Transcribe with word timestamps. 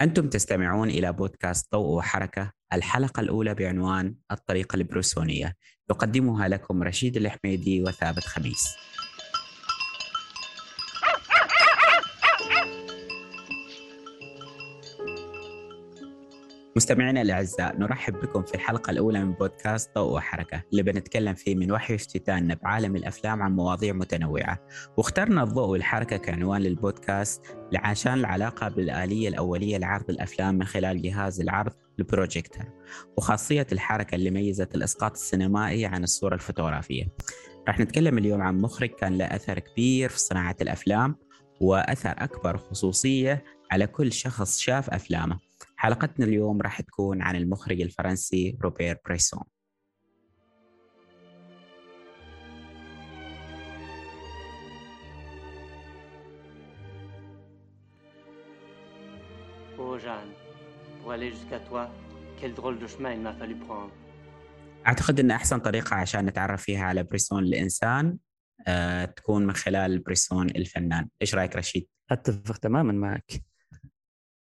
أنتم 0.00 0.28
تستمعون 0.28 0.90
إلى 0.90 1.12
بودكاست 1.12 1.72
ضوء 1.72 1.96
وحركة 1.96 2.52
الحلقة 2.72 3.20
الأولى 3.20 3.54
بعنوان 3.54 4.14
الطريقة 4.30 4.76
البروسونية 4.76 5.54
يقدمها 5.90 6.48
لكم 6.48 6.82
رشيد 6.82 7.16
الحميدي 7.16 7.82
وثابت 7.82 8.24
خميس. 8.24 8.76
مستمعينا 16.78 17.22
الأعزاء 17.22 17.76
نرحب 17.76 18.14
بكم 18.14 18.42
في 18.42 18.54
الحلقة 18.54 18.90
الأولى 18.90 19.24
من 19.24 19.32
بودكاست 19.32 19.94
ضوء 19.94 20.16
وحركة 20.16 20.62
اللي 20.70 20.82
بنتكلم 20.82 21.34
فيه 21.34 21.54
من 21.54 21.72
وحي 21.72 21.94
افتتاننا 21.94 22.54
بعالم 22.54 22.96
الأفلام 22.96 23.42
عن 23.42 23.56
مواضيع 23.56 23.92
متنوعة. 23.92 24.58
واخترنا 24.96 25.42
الضوء 25.42 25.68
والحركة 25.68 26.16
كعنوان 26.16 26.62
للبودكاست 26.62 27.42
عشان 27.74 28.14
العلاقة 28.14 28.68
بالآلية 28.68 29.28
الأولية 29.28 29.78
لعرض 29.78 30.10
الأفلام 30.10 30.54
من 30.54 30.64
خلال 30.64 31.02
جهاز 31.02 31.40
العرض 31.40 31.72
البروجيكتور 31.98 32.64
وخاصية 33.16 33.66
الحركة 33.72 34.14
اللي 34.14 34.30
ميزت 34.30 34.74
الإسقاط 34.74 35.12
السينمائي 35.12 35.86
عن 35.86 36.04
الصورة 36.04 36.34
الفوتوغرافية. 36.34 37.04
راح 37.68 37.80
نتكلم 37.80 38.18
اليوم 38.18 38.42
عن 38.42 38.58
مخرج 38.58 38.90
كان 38.90 39.18
له 39.18 39.24
أثر 39.24 39.58
كبير 39.58 40.08
في 40.08 40.18
صناعة 40.18 40.56
الأفلام 40.60 41.16
وأثر 41.60 42.14
أكبر 42.18 42.56
خصوصية 42.56 43.44
على 43.70 43.86
كل 43.86 44.12
شخص 44.12 44.58
شاف 44.58 44.90
أفلامه. 44.90 45.47
حلقتنا 45.80 46.26
اليوم 46.26 46.62
راح 46.62 46.80
تكون 46.80 47.22
عن 47.22 47.36
المخرج 47.36 47.80
الفرنسي 47.80 48.58
روبير 48.62 48.98
بريسون 49.06 49.44
Oh 59.80 59.96
Jeanne, 60.06 60.32
pour 61.00 61.12
aller 61.12 61.30
jusqu'à 61.30 61.60
toi, 61.68 61.82
quel 62.40 62.52
drôle 62.52 62.78
de 62.82 62.86
chemin 62.92 63.12
il 63.16 63.20
m'a 63.20 63.32
fallu 63.32 63.56
prendre. 63.66 63.92
أعتقد 64.86 65.20
أن 65.20 65.30
أحسن 65.30 65.58
طريقة 65.58 65.96
عشان 65.96 66.26
نتعرف 66.26 66.62
فيها 66.62 66.84
على 66.84 67.02
بريسون 67.02 67.42
الإنسان 67.42 68.18
أه 68.66 69.04
تكون 69.04 69.46
من 69.46 69.54
خلال 69.54 69.98
بريسون 69.98 70.50
الفنان 70.50 71.08
إيش 71.22 71.34
رأيك 71.34 71.56
رشيد؟ 71.56 71.88
أتفق 72.10 72.56
تماما 72.56 72.92
معك 72.92 73.32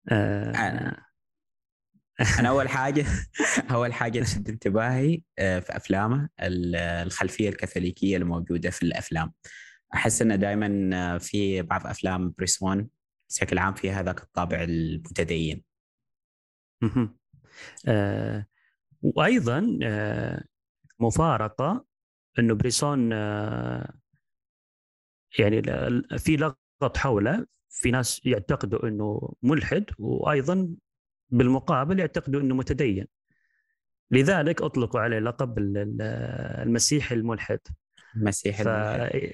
أه 0.09 0.51
أنا 0.51 1.08
أنا 2.39 2.49
أول 2.49 2.69
حاجة 2.69 3.05
أول 3.75 3.93
حاجة 3.93 4.21
تشد 4.21 4.49
انتباهي 4.49 5.23
آه، 5.39 5.61
في 5.61 5.77
أفلامه 5.77 6.29
الخلفية 6.41 7.49
الكاثوليكية 7.49 8.17
الموجودة 8.17 8.71
في 8.71 8.83
الأفلام. 8.83 9.33
أحس 9.95 10.23
إنه 10.23 10.37
دائما 10.37 10.91
آه، 10.95 11.19
في 11.19 11.63
بعض 11.63 11.87
أفلام 11.87 12.35
بريسون 12.39 12.89
بشكل 13.31 13.59
عام 13.59 13.75
فيها 13.75 14.01
هذاك 14.01 14.23
الطابع 14.23 14.63
المتدين 14.63 15.65
آه 17.89 18.47
وأيضا 19.03 19.79
آه 19.83 20.45
مفارقة 21.01 21.85
إنه 22.39 22.55
بريسون 22.55 23.13
آه 23.13 23.95
يعني 25.39 25.63
في 26.19 26.37
لغط 26.37 26.97
حوله 26.97 27.47
في 27.69 27.91
ناس 27.91 28.27
يعتقدوا 28.27 28.89
إنه 28.89 29.33
ملحد 29.43 29.85
وأيضا 29.99 30.69
بالمقابل 31.31 31.99
يعتقدوا 31.99 32.41
أنه 32.41 32.55
متدين. 32.55 33.07
لذلك 34.11 34.63
اطلقوا 34.63 35.01
عليه 35.01 35.19
لقب 35.19 35.55
المسيحي 35.59 37.15
الملحد. 37.15 37.61
المسيحي 38.17 38.65
ف... 38.65 38.69
الملحد. 38.69 39.33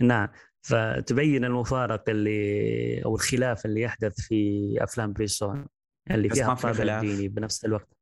نعم. 0.00 0.28
فتبين 0.62 1.44
المفارقه 1.44 2.10
اللي 2.10 3.04
أو 3.04 3.14
الخلاف 3.14 3.66
اللي 3.66 3.80
يحدث 3.80 4.20
في 4.20 4.74
أفلام 4.80 5.12
بريسون 5.12 5.66
اللي 6.10 6.28
فيها 6.28 6.54
طابع 6.54 7.00
ديني 7.00 7.28
بنفس 7.28 7.64
الوقت. 7.64 7.95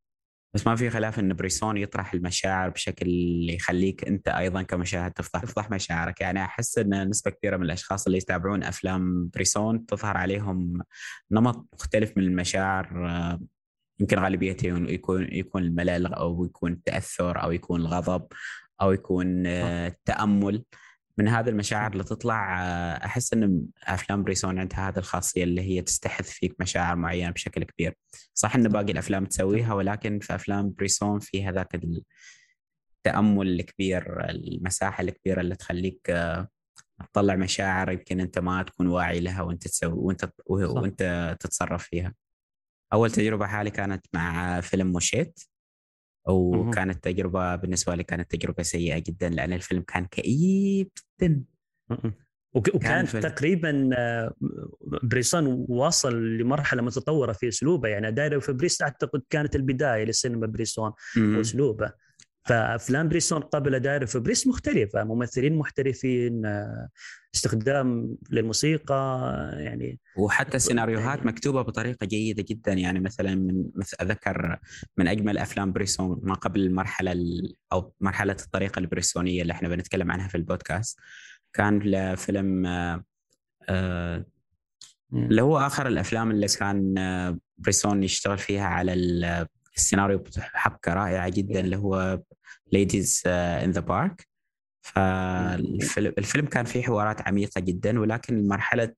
بس 0.55 0.67
ما 0.67 0.77
في 0.77 0.91
خلاف 0.91 1.19
إن 1.19 1.35
بريسون 1.35 1.77
يطرح 1.77 2.15
المشاعر 2.15 2.71
بشكل 2.71 3.09
يخليك 3.51 4.09
أنت 4.09 4.29
أيضا 4.29 4.63
كمشاهد 4.63 5.13
تفضح 5.13 5.43
تفضح 5.43 5.71
مشاعرك. 5.71 6.21
يعني 6.21 6.45
أحس 6.45 6.79
إن 6.79 7.09
نسبة 7.09 7.31
كبيره 7.31 7.57
من 7.57 7.63
الأشخاص 7.63 8.07
اللي 8.07 8.19
يتابعون 8.19 8.63
أفلام 8.63 9.29
بريسون 9.35 9.87
تظهر 9.87 10.17
عليهم 10.17 10.83
نمط 11.31 11.69
مختلف 11.75 12.13
من 12.17 12.23
المشاعر 12.23 13.09
آه، 13.09 13.41
يمكن 14.01 14.19
غالبيته 14.19 14.67
يكون 14.69 15.29
يكون 15.33 15.63
الملل 15.63 16.15
أو 16.15 16.45
يكون 16.45 16.73
التأثر 16.73 17.43
أو 17.43 17.53
يكون 17.53 17.81
الغضب 17.81 18.27
أو 18.81 18.93
يكون 18.93 19.47
آه، 19.47 19.89
التأمل. 19.89 20.65
من 21.19 21.29
هذه 21.29 21.49
المشاعر 21.49 21.93
اللي 21.93 22.05
تطلع 22.05 22.63
آه، 22.63 23.05
أحس 23.07 23.33
إن 23.33 23.63
أفلام 23.85 24.23
بريسون 24.23 24.59
عندها 24.59 24.89
هذه 24.89 24.99
الخاصية 24.99 25.45
اللي 25.45 25.63
هي 25.63 25.83
تستحث 25.83 26.31
فيك 26.31 26.57
مشاعر 26.61 26.97
معينة 26.97 27.31
بشكل 27.31 27.65
كبير. 27.65 27.97
صح 28.35 28.55
ان 28.57 28.69
باقي 28.69 28.93
الأفلام 28.93 29.27
تسويها 29.27 29.75
ولكن 29.75 30.19
في 30.19 30.35
أفلام 30.35 30.71
بريسون 30.71 31.21
في 31.21 31.45
هذاك 31.45 31.75
التأمل 33.07 33.49
الكبير 33.61 34.31
المساحة 34.31 35.03
الكبيرة 35.03 35.41
اللي 35.41 35.57
تخليك 35.57 36.11
آه، 36.11 36.49
تطلع 37.13 37.37
مشاعر 37.37 37.93
يمكن 37.93 38.21
أنت 38.21 38.39
ما 38.39 38.63
تكون 38.63 38.87
واعي 38.87 39.21
لها 39.21 39.43
وأنت 39.43 39.69
تسوي 39.69 39.93
وأنت 39.93 40.31
وأنت 40.49 41.37
تتصرف 41.41 41.83
فيها. 41.83 42.15
أول 42.93 43.11
تجربة 43.11 43.47
حالي 43.47 43.71
كانت 43.71 44.07
مع 44.15 44.61
فيلم 44.61 44.93
موشيت. 44.93 45.41
وكانت 46.29 47.05
تجربة 47.05 47.57
بالنسبة 47.57 47.95
لي 47.95 48.05
كانت 48.05 48.31
تجربة 48.31 48.63
سيئة 48.63 48.99
جدا 48.99 49.29
لأن 49.29 49.53
الفيلم 49.53 49.83
كان 49.83 50.07
كئيب 50.07 50.91
جدا. 51.23 51.45
وكان 52.55 53.07
كان 53.07 53.21
تقريبا 53.21 53.91
آه، 53.97 54.35
بريسون 55.03 55.67
واصل 55.69 56.39
لمرحلة 56.39 56.83
متطورة 56.83 57.33
في 57.33 57.49
أسلوبه 57.49 57.89
يعني 57.89 58.13
Diary 58.13 58.39
of 58.39 58.49
a 58.49 58.53
Priest 58.53 58.83
أعتقد 58.83 59.23
كانت 59.31 59.57
البداية 59.57 60.05
لسينما 60.05 60.47
بريسون 60.47 60.93
وأسلوبه. 61.37 62.04
فأفلام 62.45 63.09
بريسون 63.09 63.41
قبل 63.41 63.81
Diary 63.81 64.07
of 64.07 64.16
a 64.16 64.20
Priest 64.20 64.47
مختلفة 64.47 65.05
ممثلين 65.05 65.59
محترفين 65.59 66.47
آه، 66.47 66.89
استخدام 67.35 68.17
للموسيقى 68.31 69.31
يعني 69.59 70.01
وحتى 70.17 70.57
السيناريوهات 70.57 71.19
يعني 71.19 71.31
مكتوبة 71.31 71.63
بطريقة 71.63 72.07
جيدة 72.07 72.45
جدا. 72.49 72.73
يعني 72.73 73.01
مثلا 73.01 73.35
من 73.35 73.65
مثل 73.75 73.97
أذكر 74.01 74.59
من 74.97 75.09
أجمل 75.09 75.39
أفلام 75.39 75.73
بريسون 75.73 76.21
ما 76.23 76.35
قبل 76.35 76.61
المرحلة 76.61 77.15
أو 77.73 77.95
مرحلة 78.01 78.37
الطريقة 78.45 78.79
البريسونية 78.79 79.43
اللي 79.43 79.53
إحنا 79.53 79.69
بنتكلم 79.69 80.13
عنها 80.13 80.29
في 80.29 80.35
البودكاست. 80.35 81.01
كان 81.53 81.79
لفيلم 81.79 82.67
آه، 82.67 83.05
آه، 83.69 84.25
اللي 85.13 85.43
هو 85.43 85.59
آخر 85.59 85.87
الأفلام 85.87 86.31
اللي 86.31 86.47
كان 86.47 86.95
بريسون 87.59 88.03
يشتغل 88.03 88.39
فيها 88.39 88.65
على 88.67 88.93
السيناريو 89.77 90.19
بحبكه 90.19 90.95
رائعة 90.95 91.29
جدا 91.29 91.61
اللي 91.61 91.77
هو 91.77 92.21
Ladies 92.73 93.23
in 93.27 93.71
the 93.71 93.81
Park 93.81 94.29
فالفيلم 94.85 96.47
كان 96.47 96.65
فيه 96.65 96.83
حوارات 96.83 97.29
عميقة 97.29 97.61
جدا 97.61 98.01
ولكن 98.01 98.49
مرحلة 98.49 98.95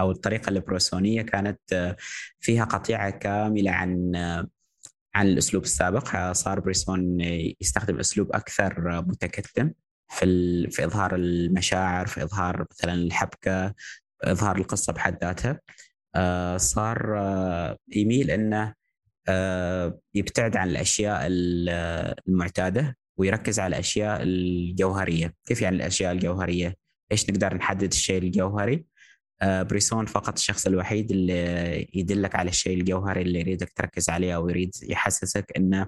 أو 0.00 0.10
الطريقة 0.10 0.48
البروسونيه 0.48 1.22
كانت 1.22 1.60
uh, 1.74 2.02
فيها 2.40 2.64
قطيعة 2.64 3.10
كاملة 3.10 3.70
عن 3.70 4.12
uh, 4.14 4.48
عن 5.14 5.26
الأسلوب 5.26 5.62
السابق. 5.62 6.32
صار 6.32 6.60
بريسون 6.60 7.20
يستخدم 7.60 7.98
أسلوب 7.98 8.32
أكثر 8.32 9.02
متكتم 9.02 9.72
في 10.08 10.70
في 10.70 10.84
إظهار 10.84 11.14
المشاعر 11.14 12.06
في 12.06 12.22
إظهار 12.22 12.66
مثلا 12.70 12.94
الحبكة 12.94 13.74
إظهار 14.24 14.56
القصة 14.56 14.92
بحد 14.92 15.24
ذاتها. 15.24 15.60
صار 16.58 17.16
يميل 17.88 18.30
إنه 18.30 18.62
آه، 18.62 18.74
يبتعد 20.14 20.56
عن 20.56 20.70
الأشياء 20.70 21.20
المعتادة 22.28 22.96
ويركز 23.16 23.60
على 23.60 23.74
الأشياء 23.74 24.22
الجوهرية، 24.22 25.34
كيف 25.46 25.62
يعني 25.62 25.76
الأشياء 25.76 26.12
الجوهرية؟ 26.12 26.76
إيش 27.12 27.30
نقدر 27.30 27.54
نحدد 27.54 27.92
الشيء 27.92 28.18
الجوهري؟ 28.18 28.84
آه، 29.42 29.62
بريسون 29.62 30.06
فقط 30.06 30.36
الشخص 30.36 30.66
الوحيد 30.66 31.10
اللي 31.10 31.88
يدلك 31.94 32.34
على 32.34 32.50
الشيء 32.50 32.80
الجوهري 32.80 33.22
اللي 33.22 33.40
يريدك 33.40 33.72
تركز 33.72 34.10
عليه 34.10 34.34
أو 34.36 34.48
يريد 34.48 34.70
يحسسك 34.82 35.52
إنه 35.56 35.86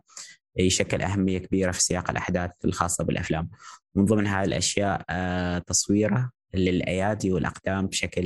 يشكل 0.57 1.03
أهمية 1.03 1.39
كبيرة 1.39 1.73
في 1.73 1.83
سياق 1.83 2.11
الأحداث 2.11 2.51
الخاصة 2.65 3.05
بالأفلام. 3.05 3.51
من 3.95 4.05
ضمن 4.05 4.27
هذه 4.27 4.45
الأشياء 4.45 5.05
آه، 5.11 5.59
تصويره 5.59 6.31
للأيادي 6.55 7.33
والأقدام 7.33 7.87
بشكل 7.87 8.25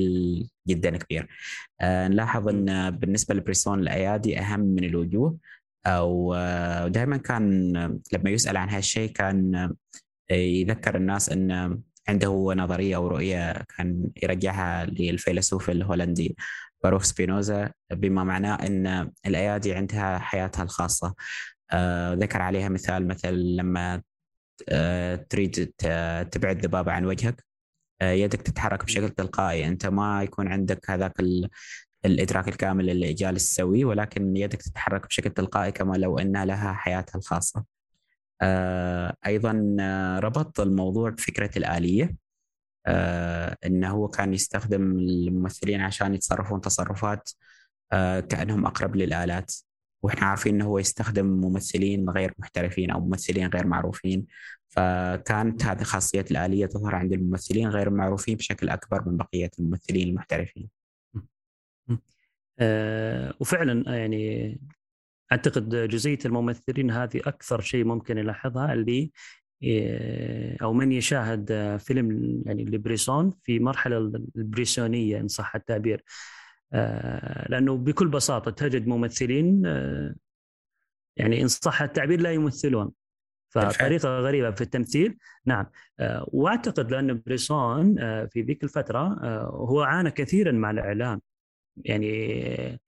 جدا 0.68 0.96
كبير. 0.96 1.28
آه 1.80 2.08
نلاحظ 2.08 2.48
إن 2.48 2.90
بالنسبة 2.90 3.34
لبريسون 3.34 3.80
الأيادي 3.80 4.38
أهم 4.38 4.60
من 4.60 4.84
الوجوه 4.84 5.38
أو 5.86 6.34
آه 6.34 6.88
دائما 6.88 7.16
كان 7.16 7.72
لما 8.12 8.30
يسأل 8.30 8.56
عن 8.56 8.68
هالشيء 8.70 9.10
كان 9.12 9.54
آه، 10.30 10.34
يذكر 10.34 10.96
الناس 10.96 11.28
إن 11.30 11.80
عنده 12.08 12.54
نظرية 12.56 12.96
أو 12.96 13.08
رؤية 13.08 13.52
كان 13.76 14.10
يرجعها 14.22 14.84
للفيلسوف 14.86 15.70
الهولندي 15.70 16.36
باروخ 16.82 17.02
سبينوزا 17.02 17.72
بما 17.92 18.24
معناه 18.24 18.54
إن 18.54 19.10
الأيادي 19.26 19.74
عندها 19.74 20.18
حياتها 20.18 20.62
الخاصة. 20.62 21.14
ذكر 22.14 22.42
عليها 22.42 22.68
مثال 22.68 23.08
مثل 23.08 23.34
لما 23.34 24.02
تريد 25.30 25.72
تبعد 26.30 26.66
ذبابة 26.66 26.92
عن 26.92 27.04
وجهك. 27.04 27.45
يدك 28.02 28.42
تتحرك 28.42 28.84
بشكل 28.84 29.08
تلقائي. 29.08 29.68
أنت 29.68 29.86
ما 29.86 30.22
يكون 30.22 30.48
عندك 30.48 30.90
هذاك 30.90 31.20
الإدراك 32.04 32.48
الكامل 32.48 32.90
اللي 32.90 33.12
جالس 33.12 33.50
تسويه 33.50 33.84
ولكن 33.84 34.36
يدك 34.36 34.62
تتحرك 34.62 35.06
بشكل 35.06 35.30
تلقائي 35.30 35.72
كما 35.72 35.96
لو 35.96 36.18
ان 36.18 36.44
لها 36.44 36.72
حياتها 36.72 37.18
الخاصة. 37.18 37.64
آه، 38.42 39.14
أيضا 39.26 39.76
آه، 39.80 40.18
ربط 40.18 40.60
الموضوع 40.60 41.10
بفكرة 41.10 41.50
الآلية. 41.58 42.16
إنه 43.66 43.90
هو 43.90 44.08
كان 44.08 44.34
يستخدم 44.34 44.82
الممثلين 44.98 45.80
عشان 45.80 46.14
يتصرفون 46.14 46.60
تصرفات 46.60 47.30
كأنهم 48.28 48.66
أقرب 48.66 48.96
للآلات. 48.96 49.52
وإحنا 50.02 50.26
عارفين 50.26 50.54
إنه 50.54 50.64
هو 50.66 50.78
يستخدم 50.78 51.26
ممثلين 51.26 52.10
غير 52.10 52.34
محترفين 52.38 52.90
أو 52.90 53.00
ممثلين 53.00 53.46
غير 53.48 53.66
معروفين. 53.66 54.26
فكانت 54.76 55.64
هذه 55.64 55.82
خاصية 55.82 56.24
الآلية 56.30 56.66
تظهر 56.66 56.94
عند 56.94 57.12
الممثلين 57.12 57.68
غير 57.68 57.88
المعروفين 57.88 58.36
بشكل 58.36 58.68
أكبر 58.68 59.08
من 59.08 59.16
بقية 59.16 59.50
الممثلين 59.58 60.08
المحترفين. 60.08 60.68
أه 62.58 63.34
وفعلا 63.40 63.96
يعني 63.96 64.60
أعتقد 65.32 65.88
جزئية 65.88 66.18
الممثلين 66.24 66.90
هذه 66.90 67.20
أكثر 67.26 67.60
شيء 67.60 67.84
ممكن 67.84 68.16
نلاحظها 68.16 68.72
اللي 68.72 69.12
آه، 69.64 70.56
أو 70.62 70.72
من 70.72 70.92
يشاهد 70.92 71.76
فيلم 71.76 72.42
يعني 72.46 72.64
لبريسون 72.64 73.32
في 73.42 73.58
مرحلة 73.58 73.98
البريسونية 74.36 75.20
إن 75.20 75.28
صح 75.28 75.56
التعبير 75.56 76.04
آه، 76.72 77.48
لأنه 77.48 77.76
بكل 77.76 78.08
بساطة 78.08 78.50
تجد 78.50 78.86
ممثلين 78.86 79.66
آه، 79.66 80.14
يعني 81.16 81.42
إن 81.42 81.48
صح 81.48 81.82
التعبير 81.82 82.20
لا 82.20 82.32
يمثلون 82.32 82.92
فطريقة 83.60 84.18
غريبة 84.20 84.50
في 84.50 84.60
التمثيل. 84.60 85.18
نعم. 85.46 85.66
وأعتقد 86.26 86.90
لأن 86.90 87.22
بريسون 87.26 87.94
في 88.26 88.42
ذيك 88.42 88.64
الفترة 88.64 89.18
هو 89.44 89.80
عانى 89.82 90.10
كثيرا 90.10 90.52
مع 90.52 90.70
الإعلام. 90.70 91.20
يعني 91.84 92.80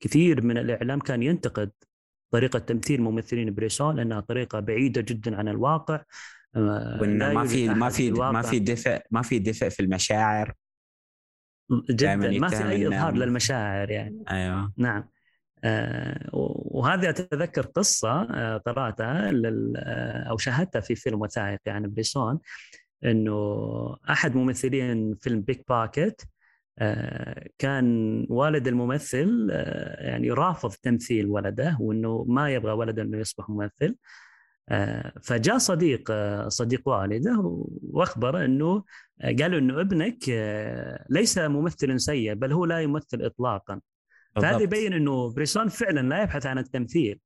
كثير 0.00 0.42
من 0.42 0.58
الإعلام 0.58 0.98
كان 0.98 1.22
ينتقد 1.22 1.70
طريقة 2.30 2.58
تمثيل 2.58 3.02
ممثلين 3.02 3.54
بريسون 3.54 3.96
لأنها 3.96 4.20
طريقة 4.20 4.60
بعيدة 4.60 5.00
جدا 5.00 5.36
عن 5.36 5.48
الواقع. 5.48 6.02
وإنه 6.54 7.32
ما 7.32 7.44
في 7.44 7.68
ما 7.68 7.88
في 7.88 8.10
ما 8.10 8.42
في 8.42 8.58
دفء 8.58 9.02
ما 9.10 9.22
في 9.22 9.38
دفء 9.38 9.68
في 9.68 9.80
المشاعر. 9.80 10.52
جدا. 11.90 12.16
ما 12.16 12.48
في 12.48 12.68
أي 12.68 12.88
إظهار 12.88 13.14
للمشاعر 13.14 13.90
يعني. 13.90 14.24
أيوه. 14.30 14.72
نعم. 14.76 14.98
آه 15.02 15.15
وهذه 16.32 17.08
أتذكر 17.08 17.66
قصة 17.66 18.22
آه 18.22 18.56
قرأتها 18.56 19.30
آه 19.76 20.22
أو 20.30 20.36
شاهدتها 20.36 20.80
في 20.80 20.94
فيلم 20.94 21.20
وثائقي 21.22 21.70
عن 21.70 21.94
بريسون 21.94 22.38
إنه 23.04 23.96
أحد 24.10 24.36
ممثلين 24.36 25.14
فيلم 25.14 25.40
Pickpocket 25.40 26.22
آه، 26.78 27.48
كان 27.58 28.26
والد 28.30 28.68
الممثل 28.68 29.48
آه، 29.52 30.06
يعني 30.06 30.30
رافض 30.30 30.70
تمثيل 30.72 31.26
ولده 31.26 31.76
وإنه 31.80 32.24
ما 32.28 32.50
يبغى 32.54 32.72
ولده 32.72 33.02
إنه 33.02 33.18
يصبح 33.18 33.48
ممثل. 33.50 33.96
آه، 34.68 35.12
فجاء 35.22 35.58
صديق 35.58 36.12
صديق 36.48 36.88
والده 36.88 37.66
واخبره 37.82 38.44
إنه 38.44 38.84
قالوا 39.40 39.58
إنه 39.58 39.80
ابنك 39.80 40.18
ليس 41.10 41.38
ممثل 41.38 42.00
سيء 42.00 42.34
بل 42.34 42.52
هو 42.52 42.64
لا 42.64 42.80
يمثل 42.80 43.22
اطلاقا. 43.22 43.80
فهذا 44.42 44.62
يبين 44.62 44.92
إنه 44.92 45.34
بريسون 45.34 45.68
فعلا 45.68 46.00
لا 46.00 46.22
يبحث 46.22 46.46
عن 46.46 46.58
التمثيل. 46.58 47.20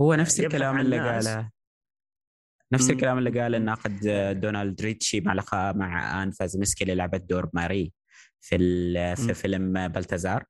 هو 0.00 0.14
نفس 0.14 0.40
الكلام 0.40 0.80
اللي 0.80 0.98
قاله. 1.00 1.50
نفس 2.72 2.90
الكلام 2.90 3.18
اللي 3.18 3.40
قاله 3.40 3.56
الناقد 3.56 3.98
دونالد 4.40 4.82
ريتشي 4.82 5.20
مع 5.20 5.32
لقاء 5.32 5.76
مع 5.76 6.22
آن 6.22 6.30
فازمسكي 6.30 6.84
اللي 6.84 6.94
لعبت 6.94 7.20
دور 7.20 7.50
ماري 7.52 7.92
في 8.40 8.56
في 9.16 9.34
فيلم 9.34 9.88
بلتزار 9.88 10.44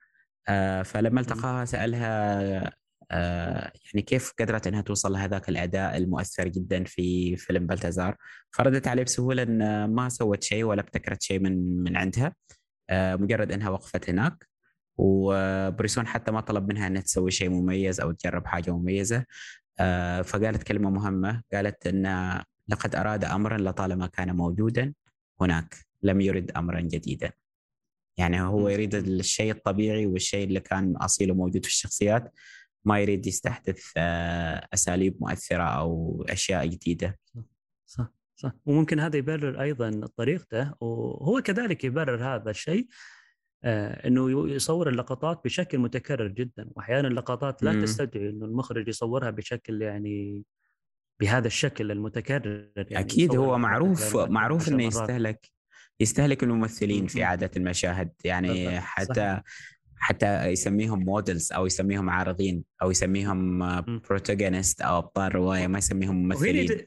آه، 0.48 0.82
فلما 0.82 1.20
التقاها 1.20 1.64
سألها 1.64 2.72
آه، 3.10 3.72
يعني 3.84 4.02
كيف 4.06 4.32
قدرت 4.38 4.66
إنها 4.66 4.80
توصل 4.80 5.12
لهذاك 5.12 5.48
الأداء 5.48 5.96
المؤثر 5.96 6.48
جدا 6.48 6.84
في 6.84 7.36
فيلم 7.36 7.66
بلتزار 7.66 8.16
فردت 8.50 8.88
عليه 8.88 9.02
بسهولة 9.02 9.42
إن 9.42 9.84
ما 9.84 10.08
سوت 10.08 10.42
شيء 10.42 10.64
ولا 10.64 10.80
ابتكرت 10.80 11.22
شيء 11.22 11.40
من 11.40 11.82
من 11.82 11.96
عندها. 11.96 12.34
آه، 12.90 13.16
مجرد 13.16 13.52
إنها 13.52 13.70
وقفت 13.70 14.10
هناك. 14.10 14.48
وبريسون 14.98 16.06
حتى 16.06 16.32
ما 16.32 16.40
طلب 16.40 16.68
منها 16.68 16.86
إنها 16.86 17.02
تسوي 17.02 17.30
شيء 17.30 17.50
مميز 17.50 18.00
أو 18.00 18.12
تجرب 18.12 18.46
حاجة 18.46 18.76
مميزة. 18.76 19.24
فقالت 20.24 20.62
كلمة 20.62 20.90
مهمة. 20.90 21.42
قالت 21.52 21.86
إن 21.86 22.04
لقد 22.68 22.94
أراد 22.94 23.24
أمرا 23.24 23.58
لطالما 23.58 24.06
كان 24.06 24.36
موجودا 24.36 24.94
هناك 25.40 25.76
لم 26.02 26.20
يرد 26.20 26.50
أمرا 26.50 26.80
جديدا. 26.80 27.32
يعني 28.16 28.40
هو 28.40 28.68
يريد 28.68 28.94
الشيء 28.94 29.50
الطبيعي 29.52 30.06
والشيء 30.06 30.44
اللي 30.44 30.60
كان 30.60 30.96
اصيل 30.96 31.30
وموجود 31.30 31.64
في 31.64 31.70
الشخصيات 31.70 32.32
ما 32.84 33.00
يريد 33.00 33.26
يستحدث 33.26 33.84
آه، 33.96 34.68
أساليب 34.74 35.16
مؤثرة 35.20 35.62
أو 35.62 36.22
أشياء 36.28 36.66
جديدة. 36.66 37.18
صح 37.86 38.12
صح 38.36 38.52
وممكن 38.66 39.00
هذا 39.00 39.16
يبرر 39.16 39.62
أيضا 39.62 40.08
طريقته 40.16 40.74
وهو 40.80 41.40
كذلك 41.40 41.84
يبرر 41.84 42.34
هذا 42.34 42.50
الشيء. 42.50 42.86
آه، 42.86 43.17
إنه 43.64 44.50
يصور 44.50 44.88
اللقطات 44.88 45.40
بشكل 45.44 45.78
متكرر 45.78 46.28
جدا 46.28 46.68
واحيانا 46.70 47.08
اللقطات 47.08 47.62
لا 47.62 47.80
تستدعي 47.82 48.28
إنه 48.30 48.46
المخرج 48.46 48.88
يصورها 48.88 49.30
بشكل 49.30 49.82
يعني 49.82 50.42
بهذا 51.20 51.46
الشكل 51.46 51.90
المتكرر 51.90 52.70
يعني 52.76 52.98
أكيد 52.98 53.36
هو 53.36 53.58
معروف 53.58 54.16
معروف 54.16 54.68
إنه 54.68 54.82
يستهلك 54.82 55.50
يستهلك 56.00 56.42
الممثلين 56.42 57.06
في 57.06 57.22
عادة 57.24 57.50
المشاهد 57.56 58.12
يعني 58.24 58.80
حتى. 58.80 59.40
حتى 60.00 60.46
يسميهم 60.46 61.04
models 61.04 61.52
أو 61.52 61.66
يسميهم 61.66 62.10
عارضين 62.10 62.64
أو 62.82 62.90
يسميهم 62.90 63.58
protagonist 64.08 64.80
أو 64.80 64.98
أبطال 64.98 65.34
رواية 65.34 65.66
ما 65.66 65.78
يسميهم 65.78 66.22
ممثلين. 66.22 66.86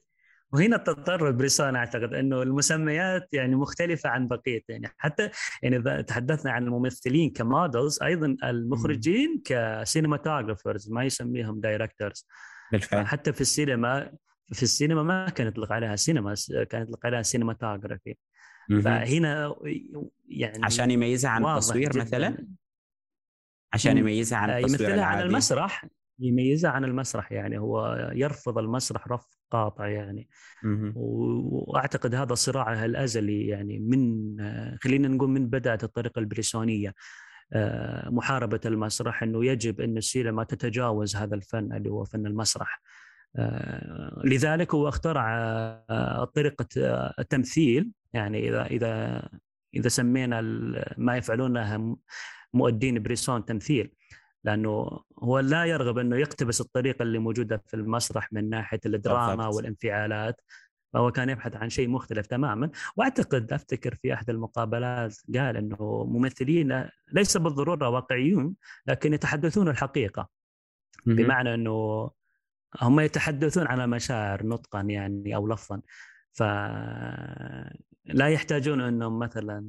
وهنا 0.53 0.77
تضطر 0.77 1.31
بريسون 1.31 1.75
أعتقد 1.75 2.13
إنه 2.13 2.41
المسميات 2.41 3.33
يعني 3.33 3.55
مختلفة 3.55 4.09
عن 4.09 4.27
بقية 4.27 4.61
يعني 4.69 4.93
حتى 4.97 5.29
يعني 5.61 5.77
إذا 5.77 6.01
تحدثنا 6.01 6.51
عن 6.51 6.63
الممثلين 6.63 7.29
ك 7.29 7.40
models 7.40 8.03
أيضا 8.03 8.37
المخرجين 8.43 9.41
ك 9.45 9.54
cinematographers 9.54 10.91
ما 10.91 11.03
يسميهم 11.03 11.59
directors 11.59 12.27
بالفعل. 12.71 13.07
حتى 13.07 13.33
في 13.33 13.41
السينما 13.41 14.11
في 14.53 14.63
السينما 14.63 15.03
ما 15.03 15.29
كان 15.29 15.47
يطلق 15.47 15.71
عليها 15.71 15.95
سينما 15.95 16.35
كان 16.69 16.81
يطلق 16.81 17.05
عليها 17.05 17.21
سينماتوجرافي 17.21 18.15
فهنا 18.83 19.55
يعني 20.27 20.65
عشان 20.65 20.91
يميزها 20.91 21.29
عن 21.29 21.45
التصوير 21.45 21.97
مثلا؟ 21.97 22.47
عشان 23.73 23.97
يميزها 23.97 24.37
عن 24.37 24.49
التصوير 24.49 24.89
يمثلها 24.89 25.05
عن 25.05 25.21
المسرح. 25.21 25.85
يميزها 26.21 26.71
عن 26.71 26.83
المسرح 26.83 27.31
يعني 27.31 27.59
هو 27.59 28.09
يرفض 28.13 28.57
المسرح 28.57 29.07
رفض 29.07 29.29
قاطع 29.51 29.87
يعني. 29.87 30.29
وأعتقد 30.95 32.15
هذا 32.15 32.33
صراعه 32.33 32.85
الأزلي 32.85 33.47
يعني 33.47 33.79
من 33.79 34.35
خلينا 34.83 35.07
نقول 35.07 35.29
من 35.29 35.49
بدات 35.49 35.83
الطريقة 35.83 36.19
البريسونية 36.19 36.93
آه، 37.53 38.09
محاربة 38.09 38.59
المسرح 38.65 39.23
إنه 39.23 39.45
يجب 39.45 39.81
أن 39.81 39.97
السينما 39.97 40.43
تتجاوز 40.43 41.15
هذا 41.15 41.35
الفن 41.35 41.73
اللي 41.73 41.89
هو 41.89 42.03
فن 42.03 42.25
المسرح. 42.25 42.81
آه، 43.35 44.21
لذلك 44.25 44.73
هو 44.73 44.87
اخترع 44.87 45.37
آه، 45.89 46.23
طريقة 46.35 46.67
التمثيل 47.19 47.91
يعني 48.13 48.49
إذا 48.49 48.65
إذا 48.65 49.23
إذا 49.75 49.89
سمينا 49.89 50.41
ما 50.97 51.17
يفعلونه 51.17 51.97
مؤدين 52.53 53.03
بريسون 53.03 53.45
تمثيل. 53.45 53.91
لأنه 54.43 54.99
هو 55.19 55.39
لا 55.39 55.65
يرغب 55.65 55.97
أنه 55.97 56.17
يقتبس 56.17 56.61
الطريقة 56.61 57.03
اللي 57.03 57.19
موجودة 57.19 57.63
في 57.67 57.73
المسرح 57.73 58.33
من 58.33 58.49
ناحية 58.49 58.79
الدراما. 58.85 59.47
والانفعالات. 59.47 60.41
فهو 60.93 61.11
كان 61.11 61.29
يبحث 61.29 61.55
عن 61.55 61.69
شيء 61.69 61.89
مختلف 61.89 62.27
تماما. 62.27 62.69
وأعتقد 62.95 63.53
أفتكر 63.53 63.95
في 63.95 64.13
أحد 64.13 64.29
المقابلات 64.29 65.17
قال 65.35 65.57
أنه 65.57 66.05
ممثلين 66.09 66.89
ليس 67.11 67.37
بالضرورة 67.37 67.89
واقعيون 67.89 68.55
لكن 68.87 69.13
يتحدثون 69.13 69.67
الحقيقة. 69.67 70.29
بمعنى 71.05 71.53
أنه 71.53 72.09
هم 72.81 72.99
يتحدثون 72.99 73.67
عن 73.67 73.81
المشاعر 73.81 74.45
نطقا 74.45 74.81
يعني 74.81 75.35
أو 75.35 75.47
لفظا. 75.47 75.81
فلا 78.09 78.27
يحتاجون 78.27 78.81
أنهم 78.81 79.19
مثلا 79.19 79.65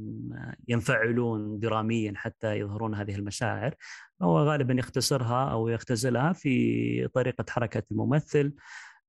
ينفعلون 0.68 1.58
دراميا 1.58 2.12
حتى 2.16 2.58
يظهرون 2.58 2.94
هذه 2.94 3.14
المشاعر. 3.14 3.74
هو 4.22 4.38
غالبا 4.38 4.74
يختصرها 4.74 5.50
أو 5.50 5.68
يختزلها 5.68 6.32
في 6.32 7.08
طريقة 7.14 7.44
حركة 7.48 7.82
الممثل 7.90 8.54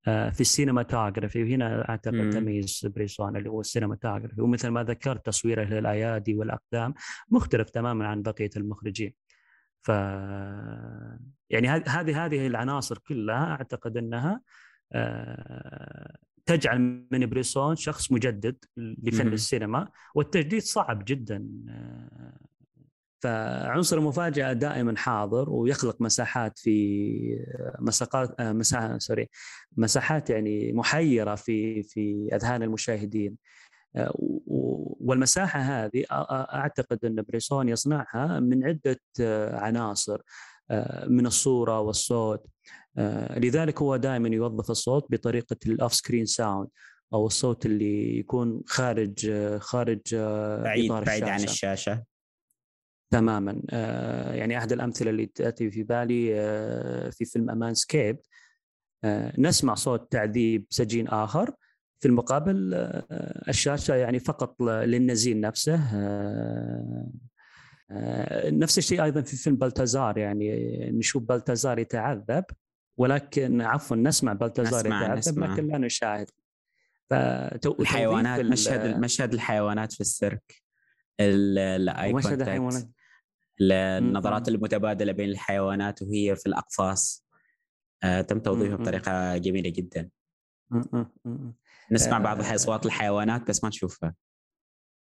آه، 0.08 0.30
في 0.30 0.42
ال 0.42 0.49
cinematography 0.49 1.44
وهنا 1.44 1.90
أعتقد 1.90 2.30
تميز 2.30 2.88
بريسون 2.96 3.38
اللي 3.38 3.50
هو 3.50 3.62
ال 3.62 3.67
cinematography 3.67 4.42
ومثل 4.42 4.68
ما 4.68 4.84
ذكرت 4.84 5.26
تصويره 5.26 5.64
للأيادي 5.64 6.36
والأقدام 6.36 6.94
مختلف 7.30 7.70
تماما 7.70 8.08
عن 8.08 8.22
بقية 8.22 8.50
المخرجين. 8.58 9.14
ف 9.82 9.90
يعني 11.50 11.68
هذه 11.70 12.26
هذه 12.26 12.48
العناصر 12.48 12.98
كلها 12.98 13.52
أعتقد 13.52 13.98
أنها 13.98 14.42
آه، 14.94 16.18
تجعل 16.46 17.08
من 17.12 17.26
بريسون 17.26 17.76
شخص 17.76 18.12
مجدد 18.12 18.56
لفن 18.78 19.28
السينما 19.28 19.88
والتجديد 20.16 20.62
صعب 20.62 21.04
جدا. 21.06 21.50
آه، 21.70 22.40
فعنصر 23.24 23.98
المفاجأة 23.98 24.54
دائما 24.54 24.98
حاضر 24.98 25.50
ويخلق 25.50 26.02
مساحات 26.02 26.60
في 26.60 27.46
مساحات 27.80 28.42
مساحة 28.42 28.98
سوري 28.98 29.30
مساحات 29.78 30.30
يعني 30.30 30.74
محيرة 30.74 31.36
في 31.36 31.84
في 31.84 32.30
أذهان 32.36 32.64
المشاهدين. 32.64 33.38
والمساحة 35.00 35.60
هذه 35.60 36.04
أعتقد 36.54 37.06
أن 37.06 37.22
بريسون 37.22 37.70
يصنعها 37.70 38.40
من 38.40 38.64
عدة 38.64 39.00
عناصر. 39.58 40.22
من 41.08 41.26
الصورة 41.26 41.80
والصوت. 41.80 42.46
لذلك 43.38 43.82
هو 43.82 43.96
دائما 43.96 44.30
يوظف 44.30 44.72
الصوت 44.72 45.06
بطريقة 45.10 45.56
ال 45.66 45.94
off-screen 45.94 46.26
sound 46.26 46.68
أو 47.14 47.28
الصوت 47.28 47.66
اللي 47.66 48.20
يكون 48.20 48.62
خارج 48.68 49.32
خارج 49.58 50.16
بعيد 50.16 50.92
بعيد 50.92 51.24
الشاشة. 51.24 51.32
عن 51.32 51.44
الشاشة. 51.44 52.04
تماما. 53.12 53.62
يعني 54.36 54.58
أحد 54.58 54.72
الأمثلة 54.72 55.10
اللي 55.10 55.26
تأتي 55.26 55.72
في 55.72 55.84
بالي 55.84 56.26
في 57.12 57.26
فيلم 57.26 57.50
A 57.50 57.56
Man 57.56 57.74
Escaped 57.74 58.18
نسمع 59.38 59.76
صوت 59.76 60.12
تعذيب 60.12 60.66
سجين 60.70 61.08
آخر. 61.08 61.56
في 62.00 62.10
المقابل 62.10 62.74
الشاشة 63.48 63.96
يعني 63.96 64.20
فقط 64.20 64.62
للنزيل 64.62 65.42
نفسه. 65.42 65.80
نفس 68.46 68.78
الشيء 68.78 69.04
أيضا 69.04 69.22
في 69.22 69.38
فيلم 69.38 69.56
بلتازار 69.56 70.18
يعني 70.18 70.76
نشوف 70.92 71.24
بلتازار 71.24 71.80
يتعذب 71.80 72.44
ولكن 72.98 73.62
عفوا 73.62 73.98
نسمع 73.98 74.34
بلتازار 74.34 74.86
يتعذب 74.86 75.40
لكن 75.40 75.68
لا 75.68 75.78
نشاهد. 75.78 76.30
الحيوانات 77.80 78.46
مشهد 78.46 79.00
مشهد 79.00 79.34
الحيوانات 79.34 79.94
في 79.94 80.02
السيرك 80.02 80.64
الاي 81.20 82.14
مشهد 82.14 82.42
الحيوانات. 82.42 82.90
النظرات 83.62 84.48
المتبادلة 84.48 85.12
بين 85.12 85.30
الحيوانات 85.30 86.02
وهي 86.02 86.36
في 86.36 86.46
الأقفاص. 86.46 87.26
آه 88.04 88.22
تم 88.22 88.40
توظيفها 88.40 88.76
بطريقة 88.76 89.38
جميلة 89.38 89.70
جدا. 89.70 90.10
نسمع 91.92 92.18
بعض 92.18 92.42
آه، 92.42 92.56
أصوات 92.56 92.86
الحيوانات 92.86 93.48
بس 93.48 93.64
ما 93.64 93.70
نشوفها. 93.70 94.16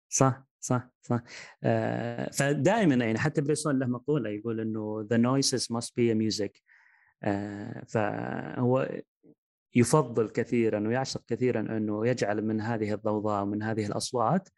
صح 0.08 0.46
صح 0.60 0.90
صح. 1.02 1.22
آه 1.62 2.30
فدائما 2.30 2.94
يعني 2.94 3.18
حتى 3.18 3.40
بريسون 3.40 3.78
له 3.78 3.86
مقولة 3.86 4.30
يقول 4.30 4.60
إنه 4.60 5.06
the 5.12 5.16
noises 5.16 5.62
must 5.62 5.88
be 5.88 6.12
a 6.12 6.14
music. 6.14 6.60
آه 7.22 7.84
فهو 7.88 8.88
يفضل 9.74 10.28
كثيرا 10.28 10.88
ويعشق 10.88 11.22
كثيرا 11.26 11.60
إنه 11.60 12.06
يجعل 12.06 12.44
من 12.44 12.60
هذه 12.60 12.94
الضوضاء 12.94 13.42
ومن 13.42 13.62
هذه 13.62 13.86
الأصوات 13.86 14.48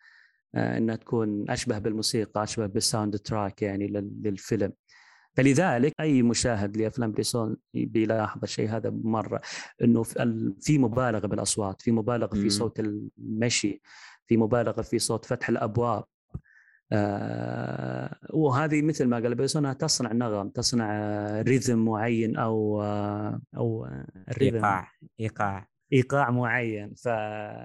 آه 0.54 0.78
إنها 0.78 0.96
تكون 0.96 1.50
أشبه 1.50 1.78
بالموسيقى 1.78 2.42
أشبه 2.42 2.66
بال 2.66 3.18
soundtrack 3.18 3.62
يعني 3.62 3.86
للفيلم. 4.22 4.72
فلذلك 5.36 5.92
أي 6.00 6.22
مشاهد 6.22 6.76
لأفلام 6.76 7.12
بريسون 7.12 7.56
بيلاحظ 7.74 8.40
الشيء 8.42 8.68
هذا 8.68 8.90
مرة 8.90 9.40
إنه 9.82 10.02
في 10.60 10.78
مبالغة 10.78 11.26
بالأصوات 11.26 11.82
في 11.82 11.90
مبالغة 11.90 12.34
في 12.34 12.50
صوت 12.50 12.80
المشي. 12.80 13.80
في 14.28 14.36
مبالغة 14.36 14.82
في 14.82 14.98
صوت 14.98 15.24
فتح 15.24 15.48
الأبواب. 15.48 16.04
آه 16.92 18.16
وهذه 18.30 18.82
مثل 18.82 19.04
ما 19.04 19.16
قال 19.16 19.34
بيسون 19.34 19.76
تصنع 19.78 20.12
نغم 20.12 20.48
تصنع 20.48 20.90
ريذم 21.42 21.84
معين 21.84 22.36
أو 22.36 22.82
آه 22.82 23.40
أو 23.56 23.86
الريذم. 24.28 24.56
إيقاع 24.56 24.92
إيقاع. 25.20 25.68
إيقاع 25.92 26.30
معين. 26.30 26.94
ف 26.94 27.08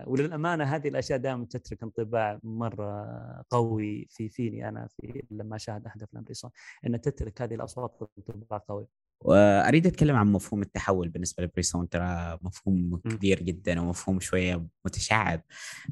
وللأمانة 0.07 0.63
هذه 0.63 0.87
الأشياء 0.87 1.19
دائما 1.19 1.45
تترك 1.45 1.83
انطباع 1.83 2.39
مرة 2.43 3.05
قوي 3.49 4.07
في 4.09 4.29
فيني 4.29 4.69
أنا 4.69 4.87
في 4.87 5.23
لما 5.31 5.55
أشاهد 5.55 5.85
احد 5.85 6.03
افلام 6.03 6.23
بيسون 6.23 6.51
ان 6.85 7.01
تترك 7.01 7.41
هذه 7.41 7.55
الأصوات 7.55 8.09
انطباع 8.35 8.59
قوي. 8.67 8.87
وأريد 9.21 9.87
أتكلم 9.87 10.15
عن 10.15 10.27
مفهوم 10.27 10.61
التحول 10.61 11.09
بالنسبة 11.09 11.43
لبريسون 11.43 11.89
ترى 11.89 12.37
مفهوم 12.41 12.97
كبير 12.97 13.43
جدا 13.43 13.81
ومفهوم 13.81 14.19
شوية 14.19 14.67
متشعب. 14.85 15.41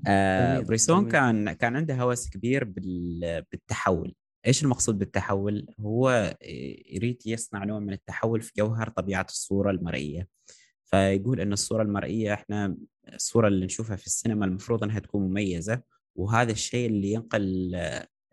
آه 0.07 0.59
بريسون 0.59 1.09
كان 1.09 1.51
كان 1.51 1.75
عنده 1.75 1.95
هوس 1.95 2.29
كبير 2.29 2.63
بالتحول. 3.51 4.15
إيش 4.47 4.63
المقصود 4.63 4.99
بالتحول؟ 4.99 5.67
هو 5.79 6.35
يريد 6.91 7.21
يصنع 7.25 7.63
نوع 7.63 7.79
من 7.79 7.93
التحول 7.93 8.41
في 8.41 8.51
جوهر 8.57 8.89
طبيعة 8.89 9.25
الصورة 9.29 9.71
المرئية. 9.71 10.27
فيقول 10.85 11.39
إن 11.39 11.53
الصورة 11.53 11.83
المرئية 11.83 12.33
إحنا 12.33 12.77
الصورة 13.13 13.47
اللي 13.47 13.65
نشوفها 13.65 13.95
في 13.95 14.07
السينما 14.07 14.45
المفروض 14.45 14.83
إنها 14.83 14.99
تكون 14.99 15.21
مميزة 15.21 15.81
وهذا 16.15 16.51
الشيء 16.51 16.89
اللي 16.89 17.11
ينقل 17.11 17.75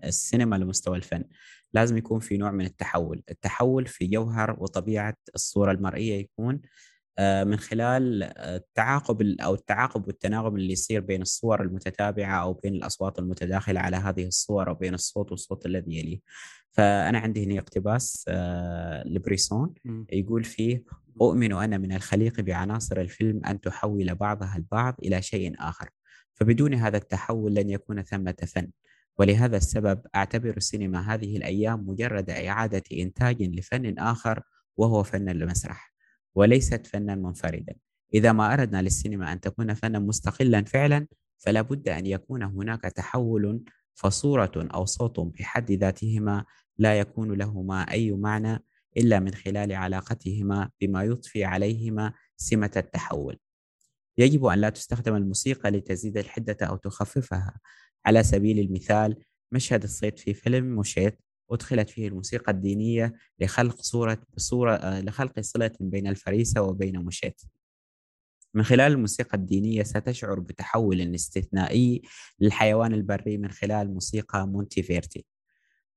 السينما 0.05 0.57
لمستوى 0.57 0.97
الفن. 0.97 1.25
لازم 1.73 1.97
يكون 1.97 2.21
في 2.21 2.37
نوع 2.37 2.51
من 2.51 2.65
التحول. 2.65 3.23
التحول 3.31 3.87
في 3.87 4.07
جوهر 4.07 4.57
وطبيعة 4.61 5.15
الصورة 5.35 5.73
المرئية 5.73 6.21
يكون 6.21 6.61
آه، 7.19 7.45
من 7.45 7.57
خلال 7.57 8.23
التعاقب 8.39 9.23
أو 9.23 9.55
التعاقب 9.55 10.07
والتناغم 10.07 10.57
اللي 10.57 10.73
يصير 10.73 11.01
بين 11.01 11.23
الصور 11.23 11.63
المتتابعة 11.63 12.43
أو 12.43 12.53
بين 12.53 12.75
الأصوات 12.75 13.19
المتداخلة 13.19 13.81
على 13.81 13.97
هذه 13.97 14.27
الصور 14.27 14.69
أو 14.69 14.75
بين 14.75 14.95
الصوت 14.95 15.31
والصوت 15.31 15.67
الذي 15.67 15.99
يليه. 15.99 16.21
فأنا 16.71 17.19
عندي 17.19 17.45
هنا 17.45 17.59
اقتباس 17.59 18.25
آه، 18.29 19.05
لبريسون 19.07 19.75
يقول 20.13 20.45
فيه 20.45 20.85
أؤمن 21.21 21.53
أنا 21.53 21.79
من 21.79 21.93
الخليق 21.93 22.41
بعناصر 22.41 23.01
الفيلم 23.01 23.45
أن 23.45 23.61
تحول 23.61 24.15
بعضها 24.15 24.57
البعض 24.57 24.95
إلى 25.03 25.23
شيء 25.23 25.55
آخر. 25.59 25.91
فبدون 26.35 26.75
هذا 26.75 26.97
التحول 26.97 27.55
لن 27.55 27.71
يكون 27.71 28.03
ثمة 28.03 28.37
فن. 28.47 28.71
ولهذا 29.19 29.57
السبب 29.57 30.01
أعتبر 30.15 30.57
السينما 30.57 31.15
هذه 31.15 31.37
الأيام 31.37 31.89
مجرد 31.89 32.31
إعادة 32.31 32.83
إنتاج 32.93 33.43
لفن 33.43 33.99
آخر 33.99 34.43
وهو 34.77 35.03
فن 35.03 35.29
المسرح 35.29 35.93
وليست 36.35 36.87
فنا 36.87 37.15
منفردا. 37.15 37.75
إذا 38.15 38.33
ما 38.33 38.53
أردنا 38.53 38.83
للسينما 38.83 39.33
أن 39.33 39.41
تكون 39.41 39.75
فنا 39.75 39.99
مستقلا 39.99 40.65
فعلا 40.65 41.07
فلا 41.39 41.63
بد 41.63 41.89
أن 41.89 42.07
يكون 42.07 42.43
هناك 42.43 42.81
تحول 42.83 43.65
فصورة 43.95 44.53
أو 44.57 44.85
صوت 44.85 45.21
بحد 45.21 45.73
ذاتهما 45.73 46.45
لا 46.79 46.99
يكون 46.99 47.33
لهما 47.33 47.91
أي 47.91 48.13
معنى 48.13 48.65
إلا 48.97 49.21
من 49.21 49.35
خلال 49.35 49.73
علاقتهما 49.73 50.71
بما 50.81 51.03
يضفي 51.03 51.45
عليهما 51.45 52.13
سمة 52.37 52.71
التحول. 52.77 53.39
يجب 54.19 54.45
أن 54.45 54.59
لا 54.59 54.71
تستخدم 54.71 55.17
الموسيقى 55.17 55.71
لتزيد 55.71 56.17
الحدة 56.17 56.67
أو 56.67 56.77
تخففها. 56.77 57.61
على 58.09 58.23
سبيل 58.23 58.59
المثال 58.59 59.17
مشهد 59.53 59.83
الصيد 59.83 60.19
في 60.19 60.35
فيلم 60.35 60.75
موشيت 60.75 61.19
أدخلت 61.51 61.91
فيه 61.91 62.09
الموسيقى 62.09 62.53
الدينية 62.53 63.15
لخلق 63.41 63.81
صورة 63.81 64.23
صورة 64.37 64.75
آه، 64.75 65.01
لخلق 65.01 65.41
صلة 65.41 65.71
بين 65.81 66.07
الفريسة 66.07 66.63
وبين 66.63 66.99
موشيت 66.99 67.43
من 68.55 68.63
خلال 68.63 68.93
الموسيقى 68.93 69.39
الدينية 69.39 69.83
ستشعر 69.83 70.41
بتحول 70.41 71.15
استثنائي 71.15 72.03
للحيوان 72.41 72.95
البري 72.95 73.39
من 73.39 73.51
خلال 73.51 73.95
موسيقى 73.95 74.47
مونتي 74.47 74.83
فيرتي 74.83 75.25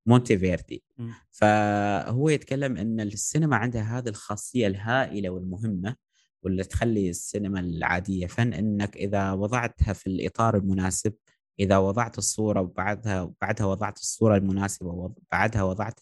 مونتي 0.06 0.38
فيرتي 0.38 0.82
فهو 1.30 2.28
يتكلم 2.28 2.76
أن 2.76 3.00
السينما 3.00 3.56
عندها 3.56 3.98
هذه 3.98 4.08
الخاصية 4.08 4.66
الهائلة 4.66 5.30
والمهمة 5.30 5.96
واللي 6.42 6.64
تخلي 6.64 7.10
السينما 7.10 7.60
العادية 7.60 8.26
فن 8.26 8.54
أنك 8.54 8.96
إذا 8.96 9.32
وضعتها 9.32 9.92
في 9.92 10.06
الإطار 10.06 10.56
المناسب 10.56 11.14
إذا 11.60 11.78
وضعت 11.78 12.18
الصورة 12.18 12.60
وبعدها 12.60 13.32
بعدها 13.40 13.66
وضعت 13.66 13.98
الصورة 13.98 14.36
المناسبة 14.36 14.88
وبعدها 14.88 15.62
وضعت 15.62 16.00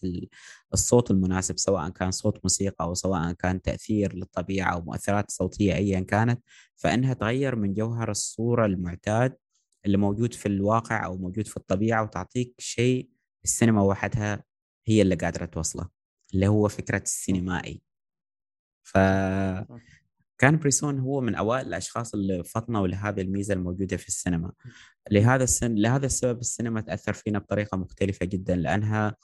الصوت 0.73 1.11
المناسب 1.11 1.57
سواء 1.59 1.89
كان 1.89 2.11
صوت 2.11 2.39
موسيقى 2.43 2.85
أو 2.85 2.93
سواء 2.93 3.31
كان 3.31 3.61
تأثير 3.61 4.15
للطبيعة 4.15 4.73
أو 4.73 4.81
مؤثرات 4.81 5.31
صوتية 5.31 5.73
ايا 5.73 5.99
كانت 5.99 6.41
فإنها 6.75 7.13
تغير 7.13 7.55
من 7.55 7.73
جوهر 7.73 8.11
الصورة 8.11 8.65
المعتاد 8.65 9.37
اللي 9.85 9.97
موجود 9.97 10.33
في 10.33 10.45
الواقع 10.45 11.05
أو 11.05 11.17
موجود 11.17 11.47
في 11.47 11.57
الطبيعة 11.57 12.03
وتعطيك 12.03 12.55
شيء 12.59 13.09
السينما 13.43 13.81
وحدها 13.81 14.43
هي 14.87 15.01
اللي 15.01 15.15
قادرة 15.15 15.45
توصله 15.45 15.89
اللي 16.33 16.47
هو 16.47 16.67
فكرة 16.67 17.01
السينمائي. 17.01 17.81
ف 18.83 18.97
كان 20.41 20.57
بريسون 20.57 20.99
هو 20.99 21.21
من 21.21 21.35
أوائل 21.35 21.67
الأشخاص 21.67 22.13
اللي 22.13 22.43
فطنوا 22.43 22.87
لهذه 22.87 23.21
الميزة 23.21 23.53
الموجودة 23.53 23.97
في 23.97 24.07
السينما. 24.07 24.51
لهذا 25.11 25.43
السن 25.43 25.75
لهذا 25.75 26.05
السبب 26.05 26.39
السينما 26.39 26.81
تأثر 26.81 27.13
فينا 27.13 27.39
بطريقة 27.39 27.77
مختلفة 27.77 28.25
جدا 28.25 28.55
لأنها 28.55 29.15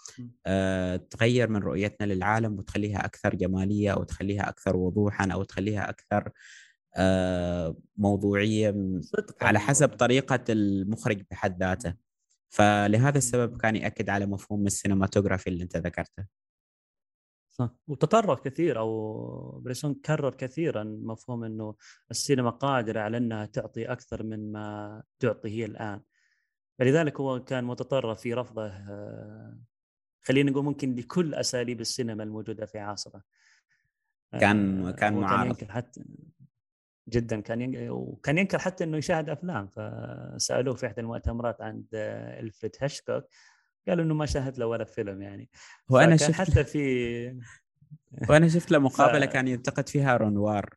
آه 0.46 0.96
تغير 0.96 1.50
من 1.50 1.60
رؤيتنا 1.60 2.14
للعالم 2.14 2.58
وتخليها 2.60 3.06
أكثر 3.06 3.36
جمالية 3.36 3.94
أو 3.94 4.04
تخليها 4.04 4.50
أكثر 4.50 4.78
وضوحا 4.78 5.28
أو 5.32 5.44
تخليها 5.44 5.90
أكثر 5.90 6.30
آه 6.96 7.78
موضوعية 7.98 8.76
على 9.42 9.60
حسب 9.60 9.90
طريقة 9.90 10.44
المخرج 10.50 11.24
بحد 11.32 11.60
ذاته. 11.64 11.94
فلهذا 12.50 13.18
السبب 13.18 13.58
كان 13.58 13.76
يأكد 13.76 14.10
على 14.10 14.26
مفهوم 14.26 14.66
السينماتوجرافي 14.68 15.50
اللي 15.50 15.64
أنت 15.64 15.78
ذكرته. 15.78 16.26
صح. 17.60 17.70
وتطرق 17.88 18.44
كثير 18.46 18.80
أو 18.80 19.60
بريسون 19.60 19.94
كرر 19.94 20.34
كثيرا 20.34 20.84
مفهوم 20.84 21.44
إنه 21.44 21.76
السينما 22.12 22.50
قادرة 22.50 23.00
على 23.00 23.18
إنها 23.18 23.46
تعطي 23.46 23.86
أكثر 23.86 24.24
من 24.24 24.52
ما 24.52 25.04
تعطي 25.20 25.50
هي 25.50 25.66
الآن. 25.66 26.02
فلذلك 26.80 27.20
هو 27.20 27.44
كان 27.44 27.64
متطرف 27.64 28.22
في 28.22 28.34
رفضه 28.34 28.68
آه، 28.68 29.58
خلينا 30.22 30.52
نقول 30.52 30.66
ممكن 30.66 30.96
لكل 30.96 31.34
أساليب 31.34 31.82
السينما 31.82 32.24
الموجودة 32.24 32.66
في 32.66 32.80
عصره 32.80 33.22
كان 34.32 34.92
كان 34.92 35.14
معارض. 35.14 35.64
حتى 35.64 36.04
جدا 37.10 37.40
كان 37.42 37.62
ينكر 37.62 37.92
وكان 37.92 38.38
ينكر 38.38 38.60
حتى 38.60 38.84
إنه 38.84 38.98
يشاهد 38.98 39.30
أفلام. 39.30 39.68
فسألوه 39.68 40.76
في 40.76 40.88
إحدى 40.88 41.02
المؤتمرات 41.02 41.62
عند 41.62 41.88
ألفريد 41.94 42.76
هيشكوك 42.82 43.24
قالوا 43.90 44.06
إنه 44.06 44.14
ما 44.14 44.26
شاهد 44.26 44.58
له 44.58 44.66
ولا 44.66 44.84
فيلم 44.84 45.22
يعني. 45.22 45.50
وأنا 45.90 46.18
شفت 46.18 46.32
حتى 46.32 46.64
في 46.64 47.40
وأنا 48.30 48.48
شفت 48.48 48.72
له 48.72 48.80
مقابلة 48.90 49.26
ف... 49.26 49.30
كان 49.30 49.48
ينتقد 49.48 49.90
فيها 49.90 50.18
رونوار 50.18 50.76